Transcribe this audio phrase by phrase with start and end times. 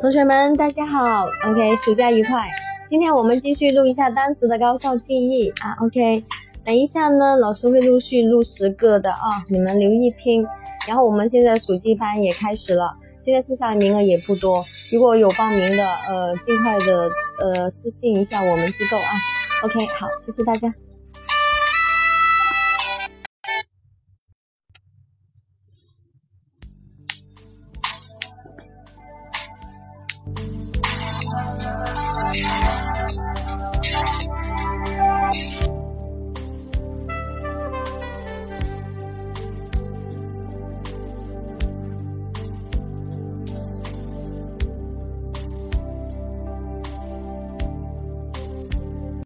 [0.00, 1.24] 同学们大家好。
[1.44, 2.48] Ok 暑假愉快。
[2.86, 5.50] 今天我们继续录一下单词的高效记忆。
[5.60, 6.22] 啊 ok
[6.64, 10.46] 等一下呢老师会陆续录十个的啊你们留意听。
[10.86, 12.96] 然后我们现在暑期班也开始了。
[13.18, 14.64] 现在剩下的名额也不多。
[14.92, 17.10] 如果有报名的呃尽快的
[17.40, 19.10] 呃私信一下我们机构啊。
[19.64, 20.72] Ok 好谢谢大家。